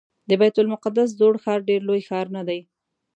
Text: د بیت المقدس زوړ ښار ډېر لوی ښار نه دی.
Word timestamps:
د 0.29 0.31
بیت 0.39 0.55
المقدس 0.61 1.09
زوړ 1.19 1.33
ښار 1.43 1.59
ډېر 1.69 1.81
لوی 1.89 2.01
ښار 2.09 2.27
نه 2.35 2.41
دی. 2.47 2.59